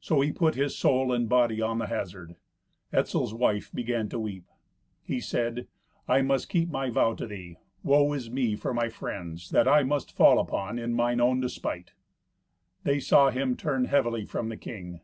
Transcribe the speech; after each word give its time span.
So 0.00 0.22
he 0.22 0.32
put 0.32 0.54
his 0.54 0.74
soul 0.74 1.12
and 1.12 1.28
body 1.28 1.60
on 1.60 1.76
the 1.76 1.88
hazard. 1.88 2.34
Etzel's 2.94 3.34
wife 3.34 3.70
began 3.74 4.08
to 4.08 4.18
weep. 4.18 4.46
He 5.02 5.20
said, 5.20 5.68
"I 6.08 6.22
must 6.22 6.48
keep 6.48 6.70
my 6.70 6.88
vow 6.88 7.12
to 7.16 7.26
thee. 7.26 7.58
Woe 7.82 8.10
is 8.14 8.30
me 8.30 8.56
for 8.56 8.72
my 8.72 8.88
friends, 8.88 9.50
that 9.50 9.68
I 9.68 9.82
must 9.82 10.16
fall 10.16 10.38
upon 10.38 10.78
in 10.78 10.94
mine 10.94 11.20
own 11.20 11.40
despite!" 11.42 11.92
They 12.84 13.00
saw 13.00 13.28
him 13.28 13.54
turn 13.54 13.84
heavily 13.84 14.24
from 14.24 14.48
the 14.48 14.56
king. 14.56 15.02